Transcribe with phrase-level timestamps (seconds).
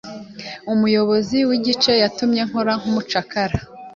[0.73, 3.57] Umuyobozi w'igice yatumye nkora nk'umucakara.